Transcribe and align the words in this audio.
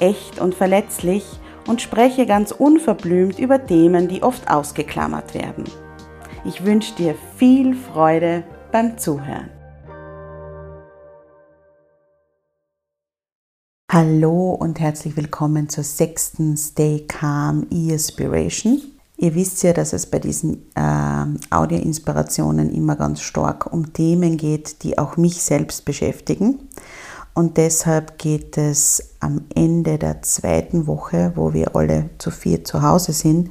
echt 0.00 0.38
und 0.38 0.54
verletzlich 0.54 1.24
und 1.66 1.82
spreche 1.82 2.26
ganz 2.26 2.52
unverblümt 2.52 3.38
über 3.38 3.64
Themen, 3.66 4.08
die 4.08 4.22
oft 4.22 4.50
ausgeklammert 4.50 5.34
werden. 5.34 5.64
Ich 6.44 6.64
wünsche 6.64 6.94
dir 6.94 7.14
viel 7.36 7.74
Freude 7.74 8.44
beim 8.72 8.98
Zuhören. 8.98 9.50
Hallo 13.90 14.50
und 14.50 14.78
herzlich 14.78 15.16
willkommen 15.16 15.68
zur 15.68 15.84
sechsten 15.84 16.56
Stay 16.56 17.06
Calm 17.08 17.66
E-Inspiration. 17.70 18.82
Ihr 19.16 19.34
wisst 19.34 19.62
ja, 19.62 19.72
dass 19.72 19.94
es 19.94 20.06
bei 20.06 20.18
diesen 20.18 20.66
äh, 20.74 21.54
Audio-Inspirationen 21.54 22.70
immer 22.74 22.96
ganz 22.96 23.22
stark 23.22 23.72
um 23.72 23.94
Themen 23.94 24.36
geht, 24.36 24.82
die 24.82 24.98
auch 24.98 25.16
mich 25.16 25.40
selbst 25.42 25.86
beschäftigen. 25.86 26.68
Und 27.36 27.58
deshalb 27.58 28.16
geht 28.16 28.56
es 28.56 29.10
am 29.20 29.42
Ende 29.54 29.98
der 29.98 30.22
zweiten 30.22 30.86
Woche, 30.86 31.32
wo 31.34 31.52
wir 31.52 31.76
alle 31.76 32.08
zu 32.16 32.30
vier 32.30 32.64
zu 32.64 32.80
Hause 32.80 33.12
sind, 33.12 33.50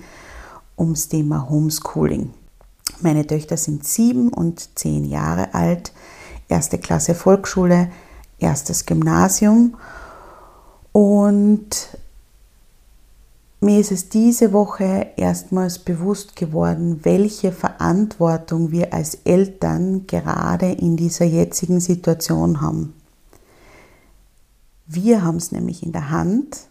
ums 0.75 1.07
Thema 1.07 1.47
Homeschooling. 1.47 2.33
Meine 3.01 3.27
Töchter 3.27 3.57
sind 3.57 3.85
sieben 3.85 4.29
und 4.29 4.75
zehn 4.75 5.05
Jahre 5.05 5.53
alt, 5.53 5.93
erste 6.49 6.79
Klasse 6.79 7.13
Volksschule, 7.13 7.91
erstes 8.39 8.87
Gymnasium. 8.87 9.75
Und 10.91 11.95
mir 13.61 13.79
ist 13.79 13.91
es 13.91 14.09
diese 14.09 14.51
Woche 14.51 15.11
erstmals 15.15 15.77
bewusst 15.77 16.35
geworden, 16.35 17.01
welche 17.03 17.51
Verantwortung 17.51 18.71
wir 18.71 18.95
als 18.95 19.13
Eltern 19.25 20.07
gerade 20.07 20.71
in 20.71 20.97
dieser 20.97 21.25
jetzigen 21.25 21.79
Situation 21.79 22.61
haben. 22.61 22.95
Wir 24.87 25.23
haben 25.23 25.37
es 25.37 25.51
nämlich 25.51 25.83
in 25.83 25.91
der 25.91 26.09
Hand, 26.09 26.69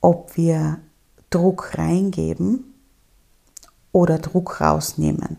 ob 0.00 0.36
wir 0.36 0.78
Druck 1.30 1.76
reingeben 1.76 2.74
oder 3.92 4.18
Druck 4.18 4.60
rausnehmen. 4.60 5.38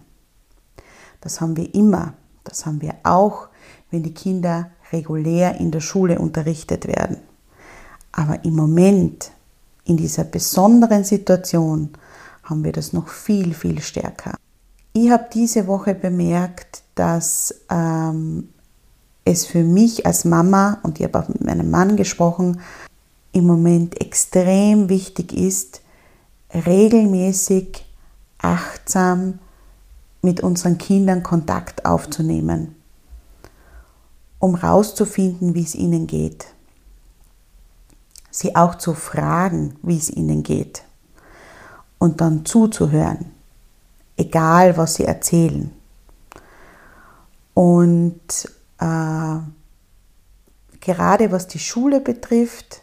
Das 1.22 1.42
haben 1.42 1.56
wir 1.56 1.74
immer. 1.74 2.14
Das 2.44 2.66
haben 2.66 2.82
wir 2.82 2.96
auch, 3.04 3.48
wenn 3.92 4.04
die 4.04 4.14
Kinder 4.14 4.72
regulär 4.92 5.60
in 5.60 5.72
der 5.72 5.82
Schule 5.82 6.20
unterrichtet 6.20 6.88
werden. 6.88 7.18
Aber 8.12 8.44
im 8.44 8.56
Moment, 8.56 9.32
in 9.86 9.98
dieser 9.98 10.24
besonderen 10.24 11.04
Situation, 11.04 11.92
haben 12.44 12.64
wir 12.64 12.72
das 12.72 12.94
noch 12.94 13.08
viel, 13.08 13.54
viel 13.54 13.82
stärker. 13.82 14.36
Ich 14.94 15.12
habe 15.12 15.30
diese 15.32 15.68
Woche 15.68 15.94
bemerkt, 15.94 16.84
dass 16.96 17.54
ähm, 17.70 18.50
es 19.30 19.46
für 19.46 19.64
mich 19.64 20.06
als 20.06 20.26
Mama, 20.26 20.80
und 20.84 21.00
ich 21.00 21.06
habe 21.06 21.20
auch 21.20 21.28
mit 21.28 21.44
meinem 21.44 21.70
Mann 21.70 21.96
gesprochen, 21.96 22.62
im 23.32 23.46
Moment 23.46 24.02
extrem 24.02 24.90
wichtig 24.90 25.34
ist, 25.34 25.82
regelmäßig 26.54 27.86
achtsam 28.40 29.40
mit 30.22 30.42
unseren 30.42 30.78
Kindern 30.78 31.24
Kontakt 31.24 31.86
aufzunehmen, 31.86 32.76
um 34.40 34.60
herauszufinden, 34.60 35.54
wie 35.54 35.64
es 35.64 35.76
ihnen 35.76 36.08
geht. 36.08 36.48
Sie 38.32 38.56
auch 38.56 38.76
zu 38.76 38.94
fragen, 38.94 39.76
wie 39.82 39.98
es 39.98 40.10
ihnen 40.10 40.44
geht 40.44 40.84
und 42.00 42.22
dann 42.22 42.46
zuzuhören, 42.46 43.32
egal 44.18 44.78
was 44.78 44.96
sie 44.96 45.06
erzählen. 45.06 45.72
Und 47.54 48.50
äh, 48.80 49.38
gerade 50.80 51.32
was 51.32 51.48
die 51.48 51.60
Schule 51.60 52.00
betrifft, 52.02 52.82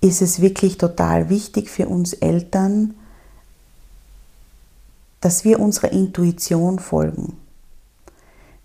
ist 0.00 0.22
es 0.22 0.40
wirklich 0.40 0.78
total 0.78 1.28
wichtig 1.28 1.70
für 1.70 1.88
uns 1.88 2.12
Eltern, 2.12 2.94
dass 5.20 5.44
wir 5.44 5.60
unserer 5.60 5.92
Intuition 5.92 6.80
folgen. 6.80 7.36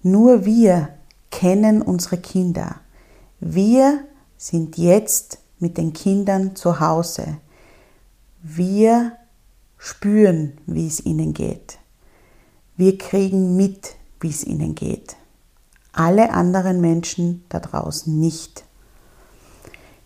Nur 0.02 0.46
wir 0.46 0.90
kennen 1.30 1.82
unsere 1.82 2.18
Kinder. 2.18 2.80
Wir 3.40 4.04
sind 4.38 4.78
jetzt 4.78 5.40
mit 5.60 5.78
den 5.78 5.94
Kindern 5.94 6.56
zu 6.56 6.80
Hause. 6.80 7.38
Wir 8.42 9.18
spüren, 9.78 10.58
wie 10.66 10.88
es 10.88 11.06
ihnen 11.06 11.34
geht. 11.34 11.78
Wir 12.76 12.98
kriegen 12.98 13.56
mit, 13.56 13.97
wie 14.20 14.30
es 14.30 14.44
ihnen 14.44 14.76
geht. 14.76 15.16
Alle 15.94 16.32
anderen 16.32 16.82
Menschen 16.82 17.44
da 17.50 17.60
draußen 17.60 18.20
nicht. 18.20 18.64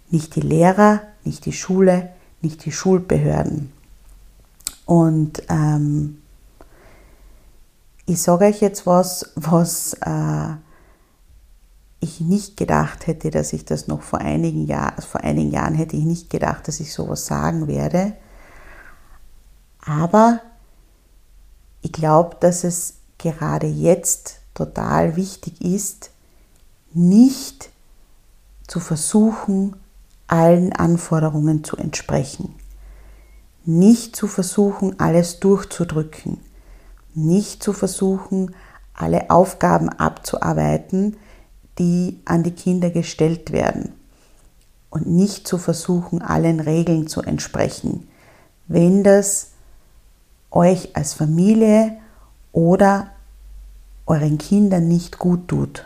Nicht 0.10 0.36
die 0.36 0.42
Lehrer, 0.42 1.02
nicht 1.24 1.46
die 1.46 1.54
Schule, 1.54 2.10
nicht 2.42 2.66
die 2.66 2.72
Schulbehörden. 2.72 3.72
Und 4.86 5.44
ähm, 5.50 6.22
ich 8.06 8.22
sage 8.22 8.46
euch 8.46 8.62
jetzt 8.62 8.86
was, 8.86 9.32
was 9.36 9.94
äh, 10.02 10.56
ich 12.02 12.20
nicht 12.20 12.58
gedacht 12.58 13.08
hätte, 13.08 13.30
dass 13.30 13.54
ich 13.54 13.64
das 13.64 13.88
noch 13.88 14.02
vor 14.02 14.20
einigen 14.20 14.66
Jahren, 14.66 15.02
vor 15.02 15.22
einigen 15.22 15.52
Jahren 15.52 15.76
hätte 15.76 15.96
ich 15.96 16.04
nicht 16.04 16.30
gedacht, 16.30 16.68
dass 16.68 16.80
ich 16.80 16.94
sowas 16.94 17.26
sagen 17.26 17.68
werde. 17.68 18.14
Aber 19.86 20.42
ich 21.82 21.92
glaube, 21.92 22.38
dass 22.40 22.64
es 22.64 22.96
gerade 23.22 23.68
jetzt 23.68 24.40
total 24.54 25.16
wichtig 25.16 25.62
ist, 25.62 26.12
nicht 26.94 27.70
zu 28.68 28.80
versuchen, 28.80 29.76
allen 30.28 30.74
Anforderungen 30.74 31.64
zu 31.64 31.78
entsprechen. 31.78 32.56
Nicht 33.66 34.16
zu 34.16 34.28
versuchen, 34.28 35.00
alles 35.00 35.40
durchzudrücken. 35.40 36.40
Nicht 37.14 37.62
zu 37.62 37.74
versuchen, 37.74 38.56
alle 38.94 39.30
Aufgaben 39.30 39.90
abzuarbeiten, 39.90 41.18
die 41.78 42.20
an 42.26 42.44
die 42.44 42.52
Kinder 42.52 42.90
gestellt 42.90 43.52
werden. 43.52 43.94
Und 44.90 45.08
nicht 45.08 45.48
zu 45.48 45.58
versuchen, 45.58 46.22
allen 46.22 46.60
Regeln 46.60 47.08
zu 47.08 47.22
entsprechen. 47.22 48.08
Wenn 48.68 49.04
das 49.04 49.52
euch 50.50 50.96
als 50.96 51.14
Familie 51.14 51.98
oder 52.52 53.12
euren 54.06 54.38
Kindern 54.38 54.88
nicht 54.88 55.18
gut 55.18 55.48
tut. 55.48 55.86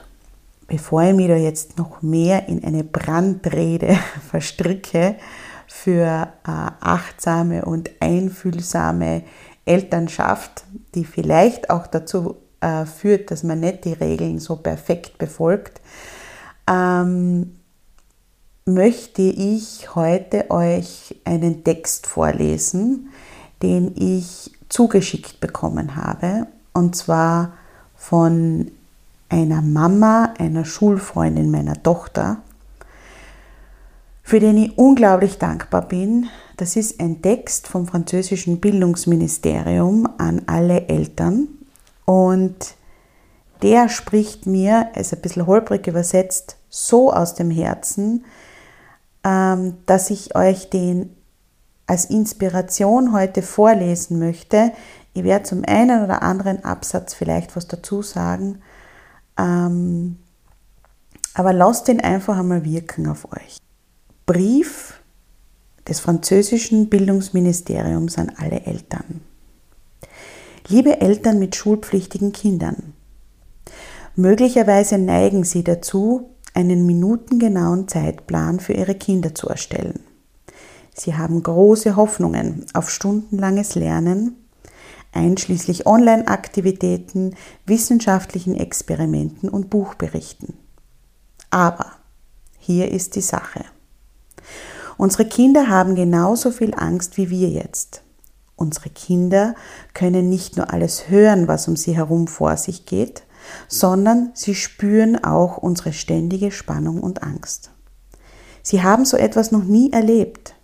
Bevor 0.67 1.03
ich 1.03 1.13
mich 1.13 1.27
da 1.27 1.35
jetzt 1.35 1.77
noch 1.77 2.01
mehr 2.01 2.47
in 2.47 2.63
eine 2.63 2.83
Brandrede 2.83 3.97
verstricke 4.29 5.15
für 5.67 6.27
äh, 6.45 6.51
achtsame 6.79 7.65
und 7.65 7.89
einfühlsame 8.00 9.23
Elternschaft, 9.65 10.63
die 10.94 11.06
vielleicht 11.06 11.69
auch 11.69 11.88
dazu 11.88 12.38
äh, 12.62 12.85
führt, 12.85 13.31
dass 13.31 13.44
man 13.44 13.59
nicht 13.59 13.85
die 13.85 13.94
Regeln 13.94 14.39
so 14.39 14.56
perfekt 14.56 15.17
befolgt, 15.17 15.81
ähm, 16.69 17.56
möchte 18.65 19.21
ich 19.21 19.94
heute 19.95 20.50
euch 20.50 21.15
einen 21.25 21.63
Text 21.63 22.07
vorlesen, 22.07 23.09
den 23.62 23.95
ich 23.95 24.51
zugeschickt 24.69 25.39
bekommen 25.39 25.95
habe. 25.95 26.47
Und 26.75 26.95
zwar 26.95 27.54
von 27.95 28.69
einer 29.30 29.63
Mama, 29.63 30.33
einer 30.38 30.66
Schulfreundin 30.66 31.50
meiner 31.50 31.81
Tochter. 31.81 32.38
für 34.27 34.39
den 34.39 34.57
ich 34.57 34.75
unglaublich 34.75 35.38
dankbar 35.38 35.83
bin. 35.83 36.30
Das 36.57 36.75
ist 36.75 37.00
ein 37.00 37.22
Text 37.22 37.68
vom 37.68 37.86
französischen 37.86 38.60
Bildungsministerium 38.60 40.10
an 40.18 40.42
alle 40.48 40.88
Eltern 40.88 41.48
und 42.06 42.56
der 43.62 43.88
spricht 43.88 44.48
mir, 44.48 44.88
ist 44.95 45.13
ein 45.13 45.22
bisschen 45.22 45.45
holprig 45.45 45.86
übersetzt, 45.86 46.57
so 46.69 47.13
aus 47.13 47.36
dem 47.36 47.51
Herzen, 47.51 48.25
ähm, 49.24 49.77
dass 49.86 50.10
ich 50.10 50.36
euch 50.36 50.72
den 50.72 51.16
als 51.88 52.06
Inspiration 52.06 53.13
heute 53.13 53.44
vorlesen 53.44 54.18
möchte. 54.18 54.72
Ich 55.15 55.23
werde 55.23 55.45
zum 55.45 55.63
einen 55.65 56.03
oder 56.03 56.21
anderen 56.23 56.65
Absatz 56.65 57.13
vielleicht 57.13 57.56
was 57.56 57.67
dazu 57.67 58.01
sagen, 58.01 58.59
ähm, 59.39 60.17
aber 61.33 61.53
lasst 61.53 61.88
den 61.88 62.01
einfach 62.01 62.38
einmal 62.38 62.65
wirken 62.65 63.07
auf 63.07 63.31
euch. 63.31 63.57
Brief 64.25 65.01
des 65.88 66.01
französischen 66.01 66.89
Bildungsministeriums 66.89 68.17
an 68.17 68.33
alle 68.35 68.65
Eltern. 68.65 69.21
Liebe 70.67 71.00
Eltern 71.00 71.39
mit 71.39 71.56
schulpflichtigen 71.56 72.33
Kindern, 72.33 72.91
möglicherweise 74.17 74.97
neigen 74.97 75.45
Sie 75.45 75.63
dazu, 75.63 76.29
einen 76.53 76.85
minutengenauen 76.85 77.88
Zeitplan 77.88 78.59
für 78.59 78.73
Ihre 78.73 78.95
Kinder 78.95 79.33
zu 79.33 79.47
erstellen. 79.47 80.01
Sie 80.94 81.15
haben 81.15 81.41
große 81.41 81.95
Hoffnungen 81.95 82.65
auf 82.73 82.89
stundenlanges 82.89 83.75
Lernen, 83.75 84.41
einschließlich 85.15 85.85
Online-Aktivitäten, 85.85 87.35
wissenschaftlichen 87.65 88.56
Experimenten 88.56 89.50
und 89.50 89.69
Buchberichten. 89.69 90.53
Aber 91.50 91.91
hier 92.59 92.91
ist 92.91 93.15
die 93.15 93.21
Sache. 93.21 93.63
Unsere 94.97 95.25
Kinder 95.25 95.69
haben 95.69 95.95
genauso 95.95 96.51
viel 96.51 96.73
Angst 96.73 97.17
wie 97.17 97.29
wir 97.29 97.50
jetzt. 97.50 98.01
Unsere 98.56 98.89
Kinder 98.89 99.56
können 99.94 100.29
nicht 100.29 100.56
nur 100.56 100.71
alles 100.71 101.09
hören, 101.09 101.47
was 101.47 101.67
um 101.67 101.75
sie 101.75 101.95
herum 101.95 102.27
vor 102.27 102.56
sich 102.56 102.85
geht, 102.85 103.23
sondern 103.67 104.31
sie 104.33 104.56
spüren 104.56 105.23
auch 105.23 105.57
unsere 105.57 105.94
ständige 105.94 106.51
Spannung 106.51 107.01
und 107.01 107.23
Angst. 107.23 107.71
Sie 108.63 108.81
haben 108.81 109.06
so 109.06 109.17
etwas 109.17 109.51
noch 109.51 109.63
nie 109.63 109.91
erlebt. 109.91 110.54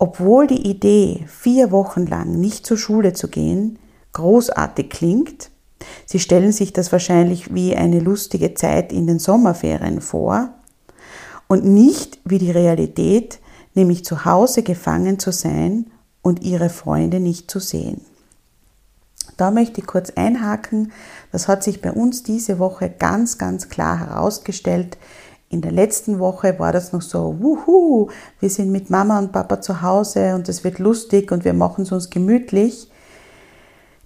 Obwohl 0.00 0.46
die 0.46 0.68
Idee, 0.68 1.24
vier 1.28 1.70
Wochen 1.70 2.06
lang 2.06 2.32
nicht 2.40 2.66
zur 2.66 2.78
Schule 2.78 3.12
zu 3.12 3.28
gehen, 3.28 3.78
großartig 4.14 4.88
klingt, 4.88 5.50
Sie 6.06 6.18
stellen 6.18 6.52
sich 6.52 6.72
das 6.72 6.92
wahrscheinlich 6.92 7.54
wie 7.54 7.76
eine 7.76 8.00
lustige 8.00 8.54
Zeit 8.54 8.92
in 8.92 9.06
den 9.06 9.18
Sommerferien 9.18 10.00
vor 10.00 10.50
und 11.48 11.64
nicht 11.64 12.18
wie 12.24 12.38
die 12.38 12.50
Realität, 12.50 13.38
nämlich 13.74 14.04
zu 14.04 14.24
Hause 14.24 14.62
gefangen 14.62 15.18
zu 15.18 15.32
sein 15.32 15.90
und 16.22 16.42
ihre 16.42 16.68
Freunde 16.68 17.20
nicht 17.20 17.50
zu 17.50 17.60
sehen. 17.60 18.00
Da 19.36 19.50
möchte 19.50 19.80
ich 19.80 19.86
kurz 19.86 20.10
einhaken. 20.10 20.92
Das 21.32 21.48
hat 21.48 21.62
sich 21.62 21.80
bei 21.80 21.92
uns 21.92 22.22
diese 22.22 22.58
Woche 22.58 22.90
ganz, 22.90 23.38
ganz 23.38 23.68
klar 23.68 23.98
herausgestellt. 23.98 24.98
In 25.52 25.62
der 25.62 25.72
letzten 25.72 26.20
Woche 26.20 26.60
war 26.60 26.70
das 26.70 26.92
noch 26.92 27.02
so, 27.02 27.36
wuhu, 27.40 28.08
wir 28.38 28.48
sind 28.48 28.70
mit 28.70 28.88
Mama 28.88 29.18
und 29.18 29.32
Papa 29.32 29.60
zu 29.60 29.82
Hause 29.82 30.36
und 30.36 30.48
es 30.48 30.62
wird 30.62 30.78
lustig 30.78 31.32
und 31.32 31.44
wir 31.44 31.54
machen 31.54 31.82
es 31.82 31.90
uns 31.90 32.08
gemütlich. 32.08 32.88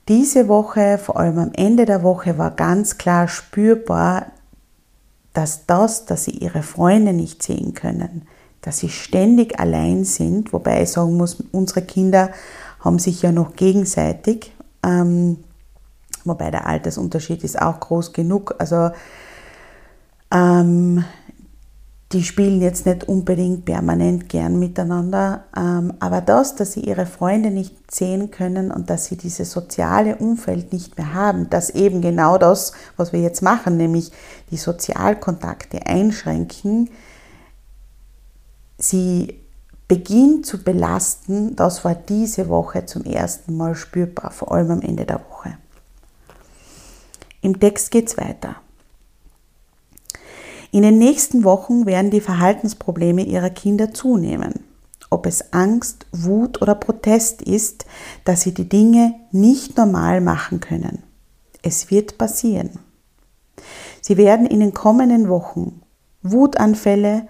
Diese 0.09 0.49
Woche, 0.49 0.97
vor 0.97 1.19
allem 1.19 1.39
am 1.39 1.53
Ende 1.53 1.85
der 1.85 2.03
Woche, 2.03 2.39
war 2.39 2.51
ganz 2.51 2.97
klar 2.97 3.29
spürbar, 3.29 4.33
dass 5.35 5.67
das, 5.67 6.07
dass 6.07 6.25
sie 6.25 6.31
ihre 6.31 6.63
Freunde 6.63 7.13
nicht 7.13 7.43
sehen 7.43 7.75
können, 7.75 8.23
dass 8.63 8.79
sie 8.79 8.89
ständig 8.89 9.61
allein 9.61 10.05
sind, 10.05 10.55
wobei 10.55 10.83
ich 10.83 10.93
sagen 10.93 11.19
muss, 11.19 11.43
unsere 11.53 11.83
Kinder 11.83 12.31
haben 12.81 12.99
sich 12.99 13.21
ja 13.21 13.33
noch 13.33 13.55
gegenseitig, 13.55 14.55
ähm, 14.83 15.45
wobei 16.25 16.51
der 16.51 16.67
Altersunterschied 16.67 17.45
ist 17.45 17.61
auch 17.61 17.81
groß 17.81 18.15
genug. 18.15 18.55
Also 18.59 18.93
ähm, 20.31 21.05
die 22.15 22.23
spielen 22.23 22.63
jetzt 22.63 22.87
nicht 22.87 23.09
unbedingt 23.09 23.65
permanent 23.65 24.29
gern 24.29 24.61
miteinander, 24.61 25.45
ähm, 25.57 25.95
aber 25.99 26.21
das, 26.21 26.55
dass 26.55 26.73
sie 26.73 26.81
ihre 26.81 27.07
Freunde 27.07 27.51
nicht 27.51 27.93
sehen 27.93 28.31
können 28.31 28.71
und 28.71 28.89
dass 28.89 29.07
sie 29.07 29.17
dieses 29.17 29.51
soziale 29.51 30.15
Umfeld 30.17 30.73
nicht 30.73 30.97
mehr 30.97 31.13
haben, 31.13 31.51
dass 31.51 31.71
eben 31.71 32.01
genau 32.01 32.39
das, 32.39 32.73
was 32.97 33.13
wir 33.13 33.21
jetzt 33.21 33.43
machen, 33.43 33.77
nämlich 33.77 34.13
die 34.53 34.57
Sozialkontakte 34.57 35.87
einschränken, 35.87 36.89
sie 38.79 39.41
beginnt 39.89 40.47
zu 40.47 40.63
belasten, 40.63 41.57
das 41.57 41.85
war 41.85 41.97
diese 41.97 42.49
Woche 42.49 42.87
zum 42.87 43.03
ersten 43.05 43.57
Mal 43.57 43.75
spürbar, 43.75 44.31
vor 44.31 44.53
allem 44.53 44.71
am 44.71 44.83
Ende 44.83 45.05
der 45.05 45.21
Woche. 45.29 45.59
Im 47.41 47.59
Text 47.59 47.91
geht 47.91 48.09
es 48.09 48.17
weiter. 48.17 48.55
In 50.75 50.83
den 50.83 50.99
nächsten 50.99 51.45
Wochen 51.45 51.87
werden 51.87 52.11
die 52.11 52.21
Verhaltensprobleme 52.21 53.23
ihrer 53.23 53.51
Kinder 53.51 53.95
zunehmen. 53.95 54.65
Ob 55.09 55.25
es 55.25 55.53
Angst, 55.53 56.05
Wut 56.11 56.61
oder 56.63 56.75
Protest 56.75 57.43
ist, 57.43 57.87
dass 58.25 58.41
sie 58.41 58.53
die 58.53 58.69
Dinge 58.69 59.15
nicht 59.31 59.77
normal 59.77 60.21
machen 60.21 60.59
können. 60.59 61.05
Es 61.63 61.93
wird 61.93 62.19
passieren. 62.19 62.71
Sie 64.01 64.17
werden 64.17 64.47
in 64.47 64.59
den 64.59 64.75
kommenden 64.75 65.29
Wochen 65.29 65.81
Wutanfälle 66.25 67.29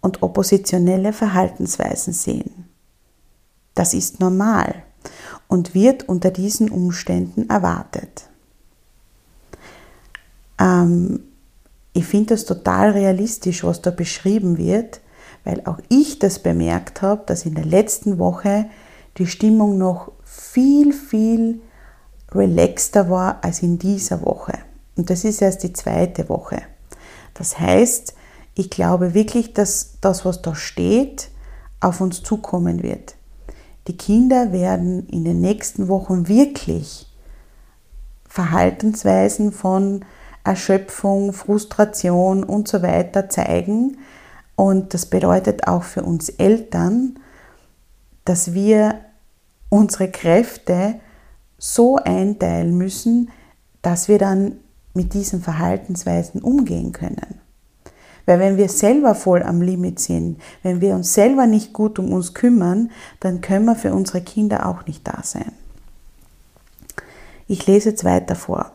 und 0.00 0.22
oppositionelle 0.22 1.12
Verhaltensweisen 1.12 2.14
sehen. 2.14 2.70
Das 3.74 3.92
ist 3.92 4.20
normal 4.20 4.74
und 5.48 5.74
wird 5.74 6.08
unter 6.08 6.30
diesen 6.30 6.70
Umständen 6.70 7.50
erwartet. 7.50 8.30
Ähm, 10.58 11.20
ich 11.96 12.04
finde 12.04 12.34
das 12.34 12.44
total 12.44 12.90
realistisch, 12.90 13.64
was 13.64 13.80
da 13.80 13.90
beschrieben 13.90 14.58
wird, 14.58 15.00
weil 15.44 15.62
auch 15.64 15.78
ich 15.88 16.18
das 16.18 16.38
bemerkt 16.40 17.00
habe, 17.00 17.22
dass 17.24 17.46
in 17.46 17.54
der 17.54 17.64
letzten 17.64 18.18
Woche 18.18 18.66
die 19.16 19.26
Stimmung 19.26 19.78
noch 19.78 20.12
viel, 20.24 20.92
viel 20.92 21.62
relaxter 22.32 23.08
war 23.08 23.42
als 23.42 23.62
in 23.62 23.78
dieser 23.78 24.22
Woche. 24.22 24.58
Und 24.96 25.08
das 25.08 25.24
ist 25.24 25.40
erst 25.40 25.62
die 25.62 25.72
zweite 25.72 26.28
Woche. 26.28 26.60
Das 27.32 27.58
heißt, 27.58 28.14
ich 28.54 28.68
glaube 28.68 29.14
wirklich, 29.14 29.54
dass 29.54 29.98
das, 30.02 30.26
was 30.26 30.42
da 30.42 30.54
steht, 30.54 31.30
auf 31.80 32.02
uns 32.02 32.22
zukommen 32.22 32.82
wird. 32.82 33.14
Die 33.86 33.96
Kinder 33.96 34.52
werden 34.52 35.06
in 35.08 35.24
den 35.24 35.40
nächsten 35.40 35.88
Wochen 35.88 36.28
wirklich 36.28 37.06
Verhaltensweisen 38.28 39.52
von 39.52 40.04
Erschöpfung, 40.46 41.32
Frustration 41.32 42.44
und 42.44 42.68
so 42.68 42.82
weiter 42.82 43.28
zeigen. 43.28 43.98
Und 44.54 44.94
das 44.94 45.06
bedeutet 45.06 45.66
auch 45.66 45.82
für 45.82 46.02
uns 46.02 46.28
Eltern, 46.28 47.18
dass 48.24 48.54
wir 48.54 49.00
unsere 49.68 50.10
Kräfte 50.10 51.00
so 51.58 51.96
einteilen 51.96 52.76
müssen, 52.76 53.30
dass 53.82 54.08
wir 54.08 54.18
dann 54.18 54.58
mit 54.94 55.14
diesen 55.14 55.42
Verhaltensweisen 55.42 56.42
umgehen 56.42 56.92
können. 56.92 57.40
Weil 58.24 58.40
wenn 58.40 58.56
wir 58.56 58.68
selber 58.68 59.14
voll 59.14 59.42
am 59.42 59.62
Limit 59.62 60.00
sind, 60.00 60.40
wenn 60.62 60.80
wir 60.80 60.94
uns 60.94 61.14
selber 61.14 61.46
nicht 61.46 61.72
gut 61.72 61.98
um 61.98 62.12
uns 62.12 62.34
kümmern, 62.34 62.90
dann 63.20 63.40
können 63.40 63.66
wir 63.66 63.76
für 63.76 63.94
unsere 63.94 64.20
Kinder 64.20 64.66
auch 64.66 64.86
nicht 64.86 65.06
da 65.06 65.20
sein. 65.22 65.52
Ich 67.46 67.66
lese 67.66 67.90
jetzt 67.90 68.04
weiter 68.04 68.34
vor. 68.34 68.72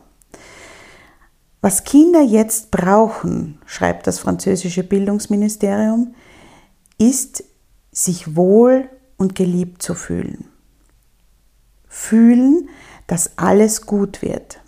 Was 1.62 1.84
Kinder 1.84 2.20
jetzt 2.20 2.72
brauchen, 2.72 3.60
schreibt 3.66 4.08
das 4.08 4.18
französische 4.18 4.82
Bildungsministerium, 4.82 6.14
ist, 6.98 7.44
sich 7.92 8.34
wohl 8.34 8.90
und 9.16 9.36
geliebt 9.36 9.80
zu 9.80 9.94
fühlen. 9.94 10.46
Fühlen, 11.86 12.68
dass 13.06 13.38
alles 13.38 13.86
gut 13.86 14.22
wird. 14.22 14.60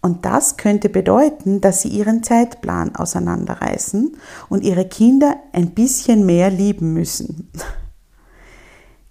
Und 0.00 0.24
das 0.24 0.56
könnte 0.56 0.88
bedeuten, 0.88 1.60
dass 1.60 1.82
sie 1.82 1.88
ihren 1.88 2.24
Zeitplan 2.24 2.96
auseinanderreißen 2.96 4.16
und 4.48 4.64
ihre 4.64 4.88
Kinder 4.88 5.36
ein 5.52 5.70
bisschen 5.70 6.26
mehr 6.26 6.50
lieben 6.50 6.94
müssen. 6.94 7.48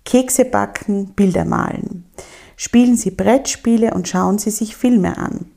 Kekse 0.04 0.44
backen, 0.44 1.14
Bilder 1.14 1.46
malen. 1.46 2.06
Spielen 2.58 2.98
Sie 2.98 3.12
Brettspiele 3.12 3.94
und 3.94 4.10
schauen 4.10 4.40
Sie 4.40 4.52
sich 4.52 4.76
Filme 4.76 5.18
an. 5.18 5.52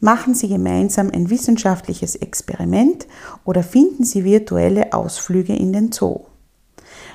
Machen 0.00 0.34
Sie 0.34 0.48
gemeinsam 0.48 1.10
ein 1.10 1.28
wissenschaftliches 1.28 2.16
Experiment 2.16 3.06
oder 3.44 3.62
finden 3.62 4.04
Sie 4.04 4.24
virtuelle 4.24 4.94
Ausflüge 4.94 5.54
in 5.54 5.74
den 5.74 5.92
Zoo. 5.92 6.20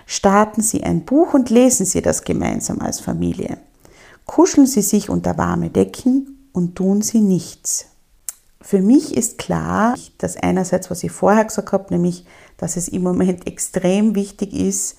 Starten 0.05 0.61
Sie 0.61 0.83
ein 0.83 1.03
Buch 1.03 1.33
und 1.33 1.49
lesen 1.49 1.87
Sie 1.87 2.03
das 2.03 2.23
gemeinsam 2.23 2.79
als 2.81 2.99
Familie. 2.99 3.57
Kuscheln 4.25 4.67
Sie 4.67 4.83
sich 4.83 5.09
unter 5.09 5.35
warme 5.37 5.71
Decken 5.71 6.49
und 6.53 6.75
tun 6.75 7.01
Sie 7.01 7.21
nichts. 7.21 7.87
für 8.61 8.81
mich 8.81 9.15
ist 9.15 9.37
klar, 9.37 9.95
dass 10.17 10.37
einerseits, 10.37 10.89
was 10.89 11.03
ich 11.03 11.11
vorher 11.11 11.45
gesagt 11.45 11.71
habe, 11.71 11.93
nämlich, 11.93 12.25
dass 12.57 12.77
es 12.77 12.87
im 12.87 13.03
Moment 13.03 13.47
extrem 13.47 14.15
wichtig 14.15 14.53
ist, 14.53 14.97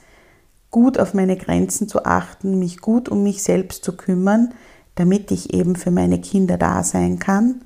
gut 0.70 0.98
auf 0.98 1.14
meine 1.14 1.36
Grenzen 1.36 1.88
zu 1.88 2.04
achten, 2.04 2.58
mich 2.58 2.80
gut 2.80 3.08
um 3.08 3.22
mich 3.22 3.42
selbst 3.42 3.84
zu 3.84 3.96
kümmern, 3.96 4.54
damit 4.96 5.30
ich 5.30 5.54
eben 5.54 5.76
für 5.76 5.90
meine 5.90 6.20
Kinder 6.20 6.58
da 6.58 6.82
sein 6.82 7.18
kann, 7.18 7.62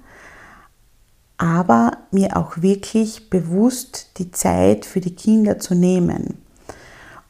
aber 1.40 1.92
mir 2.10 2.36
auch 2.36 2.60
wirklich 2.60 3.30
bewusst 3.30 4.10
die 4.18 4.30
Zeit 4.30 4.84
für 4.84 5.00
die 5.00 5.14
Kinder 5.14 5.58
zu 5.58 5.74
nehmen. 5.74 6.36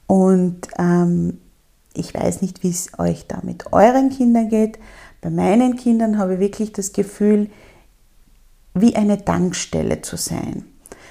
Und 0.09 0.67
ähm, 0.79 1.39
ich 1.95 2.13
weiß 2.13 2.43
nicht, 2.43 2.65
wie 2.65 2.71
es 2.71 2.99
euch 2.99 3.29
da 3.29 3.39
mit 3.45 3.73
euren 3.73 4.11
Kindern 4.11 4.49
geht. 4.49 4.81
Bei 5.21 5.31
meinen 5.31 5.77
Kindern 5.77 6.19
habe 6.19 6.35
ich 6.35 6.41
wirklich 6.41 6.73
das 6.73 6.93
Gefühl, 6.93 7.51
wie 8.75 8.97
eine 8.97 9.25
Tankstelle 9.25 10.03
zu 10.03 10.17
sein. 10.17 10.65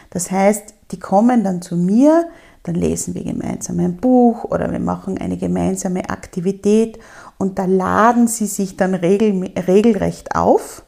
Das 0.10 0.30
heißt, 0.30 0.74
die 0.92 1.00
kommen 1.00 1.46
dann 1.46 1.62
zu 1.62 1.78
mir, 1.78 2.28
dann 2.64 2.76
lesen 2.76 3.16
wir 3.16 3.24
gemeinsam 3.24 3.80
ein 3.80 3.96
Buch 3.96 4.44
oder 4.44 4.74
wir 4.74 4.80
machen 4.80 5.18
eine 5.18 5.38
gemeinsame 5.38 6.10
Aktivität 6.10 7.00
und 7.38 7.60
da 7.60 7.64
laden 7.64 8.28
sie 8.28 8.48
sich 8.48 8.76
dann 8.76 8.94
regel, 8.94 9.52
regelrecht 9.68 10.36
auf 10.36 10.84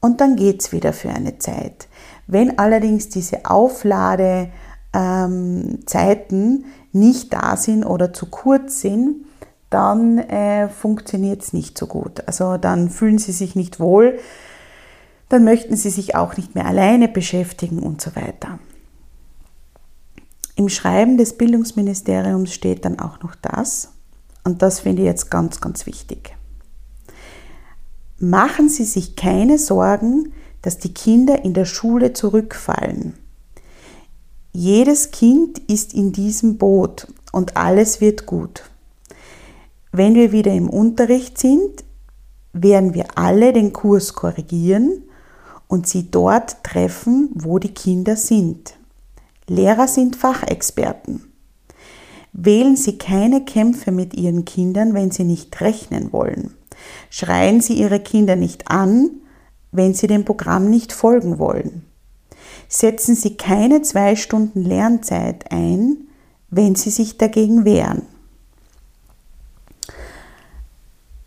und 0.00 0.20
dann 0.20 0.36
geht 0.36 0.62
es 0.62 0.72
wieder 0.72 0.92
für 0.92 1.10
eine 1.10 1.38
Zeit. 1.38 1.88
Wenn 2.26 2.58
allerdings 2.58 3.08
diese 3.08 3.44
Aufladezeiten 3.44 4.52
ähm, 4.94 6.64
nicht 6.92 7.32
da 7.32 7.56
sind 7.56 7.84
oder 7.84 8.12
zu 8.12 8.26
kurz 8.26 8.80
sind, 8.80 9.26
dann 9.68 10.18
äh, 10.18 10.68
funktioniert 10.68 11.42
es 11.42 11.52
nicht 11.52 11.78
so 11.78 11.86
gut. 11.86 12.26
Also 12.26 12.56
dann 12.56 12.90
fühlen 12.90 13.18
sie 13.18 13.32
sich 13.32 13.54
nicht 13.54 13.78
wohl, 13.78 14.18
dann 15.28 15.44
möchten 15.44 15.76
sie 15.76 15.90
sich 15.90 16.16
auch 16.16 16.36
nicht 16.36 16.54
mehr 16.54 16.66
alleine 16.66 17.06
beschäftigen 17.06 17.80
und 17.80 18.00
so 18.00 18.16
weiter. 18.16 18.58
Im 20.56 20.68
Schreiben 20.68 21.16
des 21.16 21.38
Bildungsministeriums 21.38 22.52
steht 22.52 22.84
dann 22.84 22.98
auch 22.98 23.20
noch 23.22 23.34
das, 23.36 23.92
und 24.44 24.62
das 24.62 24.80
finde 24.80 25.02
ich 25.02 25.06
jetzt 25.06 25.30
ganz, 25.30 25.60
ganz 25.60 25.86
wichtig. 25.86 26.34
Machen 28.22 28.68
Sie 28.68 28.84
sich 28.84 29.16
keine 29.16 29.58
Sorgen, 29.58 30.34
dass 30.60 30.76
die 30.76 30.92
Kinder 30.92 31.42
in 31.42 31.54
der 31.54 31.64
Schule 31.64 32.12
zurückfallen. 32.12 33.14
Jedes 34.52 35.10
Kind 35.10 35.58
ist 35.70 35.94
in 35.94 36.12
diesem 36.12 36.58
Boot 36.58 37.06
und 37.32 37.56
alles 37.56 38.02
wird 38.02 38.26
gut. 38.26 38.64
Wenn 39.90 40.14
wir 40.14 40.32
wieder 40.32 40.52
im 40.52 40.68
Unterricht 40.68 41.38
sind, 41.38 41.82
werden 42.52 42.92
wir 42.92 43.16
alle 43.16 43.54
den 43.54 43.72
Kurs 43.72 44.12
korrigieren 44.12 45.02
und 45.66 45.86
sie 45.86 46.10
dort 46.10 46.62
treffen, 46.62 47.30
wo 47.32 47.58
die 47.58 47.72
Kinder 47.72 48.16
sind. 48.16 48.74
Lehrer 49.46 49.88
sind 49.88 50.14
Fachexperten. 50.14 51.24
Wählen 52.34 52.76
Sie 52.76 52.98
keine 52.98 53.44
Kämpfe 53.46 53.90
mit 53.90 54.14
Ihren 54.14 54.44
Kindern, 54.44 54.92
wenn 54.92 55.10
Sie 55.10 55.24
nicht 55.24 55.58
rechnen 55.62 56.12
wollen. 56.12 56.54
Schreien 57.10 57.60
Sie 57.60 57.74
Ihre 57.74 58.00
Kinder 58.00 58.36
nicht 58.36 58.70
an, 58.70 59.10
wenn 59.72 59.94
sie 59.94 60.06
dem 60.06 60.24
Programm 60.24 60.68
nicht 60.68 60.92
folgen 60.92 61.38
wollen. 61.38 61.84
Setzen 62.68 63.14
Sie 63.14 63.36
keine 63.36 63.82
zwei 63.82 64.16
Stunden 64.16 64.64
Lernzeit 64.64 65.50
ein, 65.50 66.08
wenn 66.50 66.74
Sie 66.74 66.90
sich 66.90 67.18
dagegen 67.18 67.64
wehren. 67.64 68.02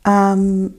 Ähm, 0.06 0.74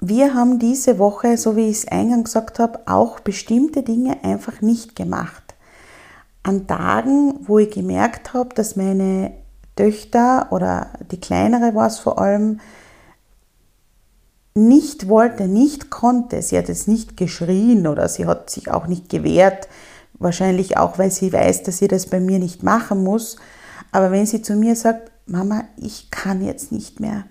wir 0.00 0.34
haben 0.34 0.58
diese 0.58 0.98
Woche, 0.98 1.36
so 1.36 1.56
wie 1.56 1.68
ich 1.68 1.78
es 1.78 1.88
eingangs 1.88 2.24
gesagt 2.24 2.58
habe, 2.58 2.80
auch 2.86 3.20
bestimmte 3.20 3.82
Dinge 3.82 4.24
einfach 4.24 4.62
nicht 4.62 4.96
gemacht. 4.96 5.54
An 6.42 6.66
Tagen, 6.66 7.34
wo 7.46 7.58
ich 7.58 7.70
gemerkt 7.70 8.32
habe, 8.32 8.54
dass 8.54 8.76
meine 8.76 9.32
Töchter 9.76 10.48
oder 10.50 10.88
die 11.10 11.20
kleinere 11.20 11.74
war 11.74 11.86
es 11.86 11.98
vor 11.98 12.18
allem, 12.18 12.60
nicht 14.54 15.08
wollte, 15.08 15.46
nicht 15.46 15.90
konnte. 15.90 16.42
Sie 16.42 16.58
hat 16.58 16.68
jetzt 16.68 16.88
nicht 16.88 17.16
geschrien 17.16 17.86
oder 17.86 18.08
sie 18.08 18.26
hat 18.26 18.50
sich 18.50 18.70
auch 18.70 18.86
nicht 18.86 19.08
gewehrt, 19.08 19.68
wahrscheinlich 20.14 20.76
auch, 20.76 20.98
weil 20.98 21.10
sie 21.10 21.32
weiß, 21.32 21.62
dass 21.62 21.78
sie 21.78 21.88
das 21.88 22.06
bei 22.06 22.20
mir 22.20 22.38
nicht 22.38 22.62
machen 22.62 23.04
muss. 23.04 23.36
Aber 23.92 24.10
wenn 24.10 24.26
sie 24.26 24.42
zu 24.42 24.54
mir 24.54 24.76
sagt, 24.76 25.10
Mama, 25.26 25.64
ich 25.76 26.10
kann 26.10 26.44
jetzt 26.44 26.72
nicht 26.72 27.00
mehr, 27.00 27.24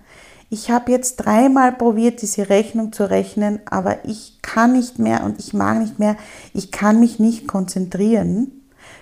ich 0.52 0.68
habe 0.68 0.90
jetzt 0.90 1.16
dreimal 1.16 1.70
probiert, 1.70 2.22
diese 2.22 2.48
Rechnung 2.48 2.92
zu 2.92 3.08
rechnen, 3.08 3.60
aber 3.70 4.04
ich 4.04 4.40
kann 4.42 4.72
nicht 4.72 4.98
mehr 4.98 5.22
und 5.22 5.38
ich 5.38 5.54
mag 5.54 5.78
nicht 5.78 6.00
mehr, 6.00 6.16
ich 6.52 6.72
kann 6.72 6.98
mich 6.98 7.20
nicht 7.20 7.46
konzentrieren. 7.46 8.50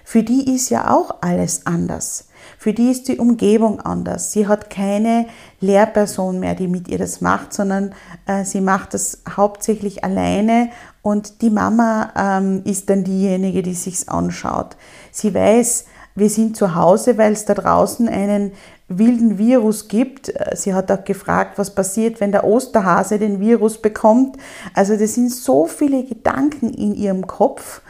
Für 0.05 0.23
die 0.23 0.55
ist 0.55 0.69
ja 0.69 0.95
auch 0.95 1.23
alles 1.23 1.65
anders. 1.65 2.28
Für 2.57 2.73
die 2.73 2.91
ist 2.91 3.09
die 3.09 3.19
Umgebung 3.19 3.81
anders. 3.81 4.33
Sie 4.33 4.47
hat 4.47 4.71
keine 4.71 5.27
Lehrperson 5.61 6.41
mehr, 6.41 6.55
die 6.55 6.69
mit 6.69 6.89
ihr 6.89 6.99
das 6.99 7.21
macht, 7.21 7.53
sondern 7.53 7.95
äh, 8.27 8.45
sie 8.45 8.61
macht 8.61 8.95
das 8.95 9.23
hauptsächlich 9.37 10.05
alleine 10.05 10.71
und 11.03 11.43
die 11.43 11.51
Mama 11.51 12.13
ähm, 12.17 12.63
ist 12.65 12.91
dann 12.91 13.05
diejenige, 13.05 13.63
die 13.63 13.75
sich's 13.75 14.09
anschaut. 14.09 14.77
Sie 15.11 15.35
weiß, 15.35 15.87
wir 16.15 16.31
sind 16.31 16.57
zu 16.57 16.75
Hause, 16.75 17.17
weil 17.17 17.33
es 17.33 17.45
da 17.45 17.55
draußen 17.55 18.09
einen 18.09 18.53
wilden 18.89 19.39
Virus 19.39 19.89
gibt. 19.89 20.33
Sie 20.55 20.75
hat 20.75 20.91
auch 20.91 21.05
gefragt, 21.05 21.59
was 21.59 21.75
passiert, 21.75 22.21
wenn 22.21 22.33
der 22.33 22.45
Osterhase 22.45 23.19
den 23.19 23.39
Virus 23.39 23.81
bekommt. 23.81 24.37
Also 24.75 24.97
das 24.97 25.15
sind 25.15 25.31
so 25.31 25.67
viele 25.67 26.05
Gedanken 26.05 26.71
in 26.71 26.95
ihrem 26.95 27.27
Kopf. 27.27 27.83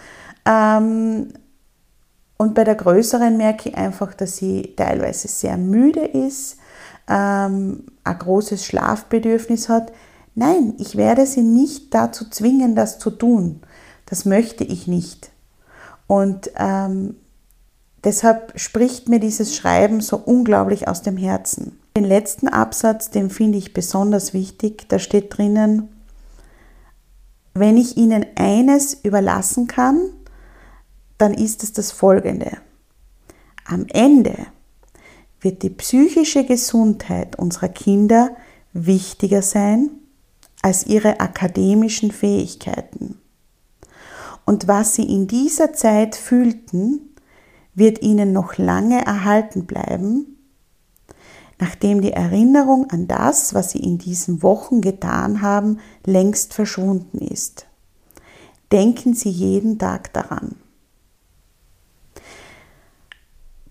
Ähm, 0.45 1.29
und 2.39 2.55
bei 2.55 2.65
der 2.65 2.77
größeren 2.77 3.37
merke 3.37 3.69
ich 3.69 3.77
einfach, 3.77 4.15
dass 4.15 4.39
sie 4.39 4.75
teilweise 4.77 5.29
sehr 5.29 5.59
müde 5.59 6.05
ist, 6.07 6.57
ähm, 7.09 7.85
ein 8.05 8.19
großes 8.19 8.65
Schlafbedürfnis 8.65 9.69
hat. 9.69 9.93
Nein, 10.35 10.75
ich 10.79 10.97
werde 10.97 11.27
sie 11.27 11.43
nicht 11.43 11.93
dazu 11.93 12.31
zwingen, 12.31 12.75
das 12.75 12.99
zu 12.99 13.11
tun. 13.11 13.61
Das 14.07 14.25
möchte 14.25 14.65
ich 14.65 14.87
nicht. 14.87 15.31
Und 16.07 16.51
ähm, 16.57 17.17
Deshalb 18.05 18.53
spricht 18.59 19.09
mir 19.09 19.19
dieses 19.19 19.57
Schreiben 19.57 20.01
so 20.01 20.17
unglaublich 20.17 20.87
aus 20.87 21.03
dem 21.03 21.17
Herzen. 21.17 21.79
Den 21.97 22.05
letzten 22.05 22.47
Absatz, 22.49 23.11
den 23.11 23.29
finde 23.29 23.59
ich 23.59 23.75
besonders 23.75 24.33
wichtig. 24.33 24.89
Da 24.89 24.99
steht 24.99 25.37
drinnen, 25.37 25.89
wenn 27.55 27.77
ich 27.77 27.97
Ihnen 27.97 28.25
eines 28.37 28.95
überlassen 28.95 29.67
kann, 29.67 29.99
dann 31.19 31.35
ist 31.35 31.63
es 31.63 31.73
das 31.73 31.93
folgende. 31.93 32.59
Am 33.65 33.87
Ende 33.89 34.47
wird 35.41 35.63
die 35.63 35.71
psychische 35.71 36.45
Gesundheit 36.45 37.39
unserer 37.39 37.69
Kinder 37.69 38.37
wichtiger 38.73 39.43
sein 39.43 39.91
als 40.63 40.87
ihre 40.87 41.21
akademischen 41.21 42.11
Fähigkeiten. 42.11 43.19
Und 44.45 44.67
was 44.67 44.95
sie 44.95 45.05
in 45.05 45.27
dieser 45.27 45.73
Zeit 45.73 46.17
fühlten, 46.17 47.15
wird 47.75 48.03
ihnen 48.03 48.33
noch 48.33 48.57
lange 48.57 49.05
erhalten 49.05 49.67
bleiben, 49.67 50.39
nachdem 51.61 52.01
die 52.01 52.13
Erinnerung 52.13 52.91
an 52.91 53.07
das, 53.07 53.55
was 53.55 53.73
sie 53.73 53.81
in 53.81 53.99
diesen 53.99 54.43
Wochen 54.43 54.81
getan 54.81 55.43
haben, 55.43 55.79
längst 56.05 56.55
verschwunden 56.55 57.19
ist. 57.19 57.67
Denken 58.73 59.15
Sie 59.15 59.31
jeden 59.31 59.79
Tag 59.79 60.13
daran. 60.13 60.57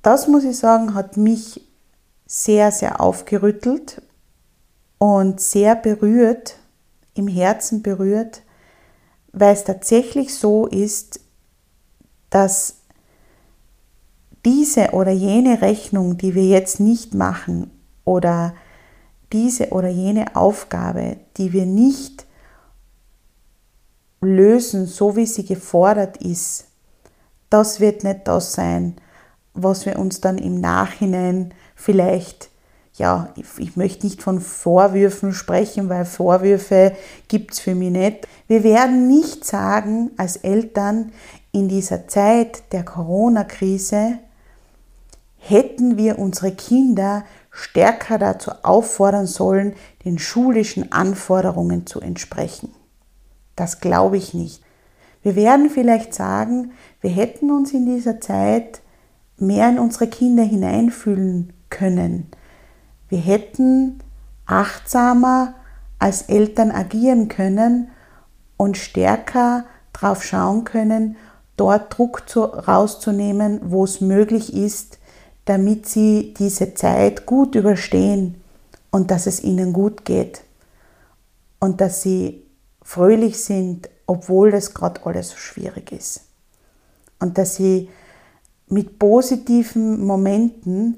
Das 0.08 0.30
muss 0.30 0.46
ich 0.46 0.58
sagen, 0.58 0.94
hat 0.94 1.18
mich 1.18 1.60
sehr, 2.26 2.72
sehr 2.72 3.02
aufgerüttelt 3.02 4.02
und 5.00 5.42
sehr 5.42 5.76
berührt, 5.76 6.56
im 7.14 7.28
Herzen 7.28 7.84
berührt, 7.84 8.42
weil 9.34 9.54
es 9.54 9.66
tatsächlich 9.66 10.34
so 10.34 10.66
ist, 10.66 11.20
dass 12.30 12.76
diese 14.46 14.92
oder 14.92 15.12
jene 15.12 15.62
Rechnung, 15.62 16.18
die 16.18 16.36
wir 16.36 16.46
jetzt 16.46 16.80
nicht 16.80 17.14
machen 17.14 17.70
oder 18.06 18.56
diese 19.34 19.72
oder 19.72 19.90
jene 19.90 20.38
Aufgabe, 20.38 21.18
die 21.36 21.52
wir 21.52 21.66
nicht 21.66 22.26
lösen, 24.22 24.86
so 24.86 25.18
wie 25.18 25.26
sie 25.26 25.44
gefordert 25.44 26.16
ist, 26.16 26.64
das 27.50 27.82
wird 27.82 28.06
nicht 28.06 28.26
das 28.26 28.54
sein, 28.54 28.96
was 29.64 29.86
wir 29.86 30.00
uns 30.00 30.22
dann 30.22 30.38
im 30.38 30.60
Nachhinein 30.60 31.54
vielleicht, 31.76 32.50
ja, 32.94 33.30
ich, 33.36 33.46
ich 33.58 33.76
möchte 33.76 34.06
nicht 34.06 34.22
von 34.22 34.40
Vorwürfen 34.40 35.34
sprechen, 35.34 35.90
weil 35.90 36.06
Vorwürfe 36.06 36.94
gibt 37.28 37.54
es 37.54 37.60
für 37.60 37.76
mich 37.76 37.92
nicht. 37.92 38.28
Wir 38.48 38.64
werden 38.64 39.08
nicht 39.08 39.46
sagen 39.46 40.12
als 40.18 40.38
Eltern 40.38 41.12
in 41.52 41.68
dieser 41.68 42.08
Zeit 42.08 42.72
der 42.72 42.84
Corona-Krise, 42.84 44.20
hätten 45.38 45.98
wir 45.98 46.20
unsere 46.20 46.52
Kinder 46.52 47.24
stärker 47.52 48.18
dazu 48.18 48.52
auffordern 48.64 49.28
sollen, 49.28 49.74
den 50.06 50.20
schulischen 50.20 50.92
Anforderungen 50.92 51.88
zu 51.88 52.00
entsprechen. 52.02 52.74
Das 53.56 53.80
glaube 53.80 54.18
ich 54.18 54.34
nicht. 54.34 54.62
Wir 55.24 55.36
werden 55.36 55.70
vielleicht 55.70 56.14
sagen, 56.14 56.72
wir 57.02 57.10
hätten 57.10 57.52
uns 57.52 57.74
in 57.74 57.86
dieser 57.86 58.22
Zeit 58.22 58.82
mehr 59.38 59.70
in 59.70 59.80
unsere 59.80 60.08
Kinder 60.08 60.44
hineinfühlen 60.44 61.54
können. 61.70 62.28
Wir 63.10 63.20
hätten 63.20 64.00
achtsamer 64.46 65.54
als 66.00 66.24
Eltern 66.24 66.72
agieren 66.72 67.28
können 67.28 67.90
und 68.56 68.78
stärker 68.78 69.66
darauf 69.94 70.24
schauen 70.24 70.64
können, 70.64 71.16
dort 71.56 71.98
Druck 71.98 72.30
zu, 72.30 72.44
rauszunehmen, 72.44 73.60
wo 73.64 73.84
es 73.84 74.02
möglich 74.02 74.54
ist, 74.54 75.00
damit 75.46 75.88
sie 75.88 76.34
diese 76.38 76.74
Zeit 76.76 77.26
gut 77.26 77.56
überstehen 77.56 78.36
und 78.92 79.12
dass 79.12 79.28
es 79.28 79.44
ihnen 79.44 79.74
gut 79.74 80.06
geht 80.06 80.42
und 81.60 81.82
dass 81.82 82.02
sie 82.02 82.44
fröhlich 82.82 83.44
sind, 83.44 83.90
obwohl 84.06 84.52
das 84.52 84.74
gerade 84.74 85.06
alles 85.06 85.30
so 85.30 85.38
schwierig 85.38 85.92
ist. 85.92 86.22
Und 87.20 87.38
dass 87.38 87.56
sie 87.56 87.90
mit 88.70 89.00
positiven 89.00 90.06
Momenten, 90.06 90.98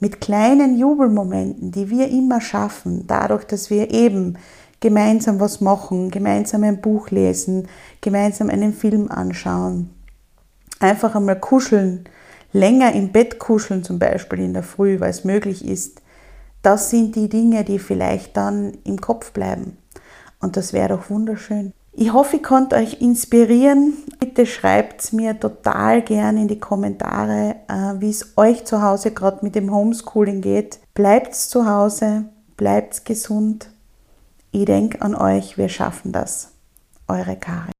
mit 0.00 0.20
kleinen 0.20 0.78
Jubelmomenten, 0.78 1.70
die 1.70 1.88
wir 1.88 2.08
immer 2.08 2.40
schaffen, 2.40 3.06
dadurch, 3.06 3.44
dass 3.44 3.70
wir 3.70 3.90
eben 3.92 4.36
gemeinsam 4.80 5.40
was 5.40 5.60
machen, 5.60 6.10
gemeinsam 6.10 6.64
ein 6.64 6.80
Buch 6.80 7.10
lesen, 7.10 7.68
gemeinsam 8.00 8.50
einen 8.50 8.74
Film 8.74 9.10
anschauen, 9.10 9.90
einfach 10.78 11.14
einmal 11.14 11.40
kuscheln, 11.40 12.04
länger 12.52 12.92
im 12.92 13.10
Bett 13.10 13.38
kuscheln 13.38 13.82
zum 13.82 13.98
Beispiel 13.98 14.40
in 14.40 14.52
der 14.52 14.62
Früh, 14.62 15.00
weil 15.00 15.10
es 15.10 15.24
möglich 15.24 15.66
ist. 15.66 16.02
Das 16.62 16.90
sind 16.90 17.16
die 17.16 17.28
Dinge, 17.28 17.64
die 17.64 17.78
vielleicht 17.78 18.36
dann 18.36 18.72
im 18.84 19.00
Kopf 19.00 19.32
bleiben. 19.32 19.76
Und 20.40 20.56
das 20.56 20.72
wäre 20.72 20.88
doch 20.90 21.10
wunderschön. 21.10 21.72
Ich 21.96 22.12
hoffe, 22.12 22.36
ich 22.36 22.42
konnte 22.42 22.74
euch 22.74 23.00
inspirieren. 23.00 23.94
Bitte 24.18 24.46
schreibt 24.46 25.12
mir 25.12 25.38
total 25.38 26.02
gern 26.02 26.36
in 26.36 26.48
die 26.48 26.58
Kommentare, 26.58 27.54
äh, 27.68 28.00
wie 28.00 28.10
es 28.10 28.36
euch 28.36 28.64
zu 28.64 28.82
Hause 28.82 29.12
gerade 29.12 29.44
mit 29.44 29.54
dem 29.54 29.72
Homeschooling 29.72 30.40
geht. 30.40 30.80
Bleibt 30.94 31.36
zu 31.36 31.68
Hause, 31.68 32.24
bleibt 32.56 33.04
gesund. 33.04 33.70
Ich 34.50 34.64
denke 34.64 35.02
an 35.02 35.14
euch, 35.14 35.56
wir 35.56 35.68
schaffen 35.68 36.10
das. 36.10 36.50
Eure 37.06 37.36
Karin. 37.36 37.73